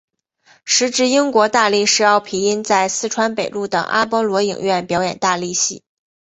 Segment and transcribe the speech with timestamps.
[0.65, 5.83] 时值英国大力士奥皮音在四川北路的阿波罗影院表演大力戏。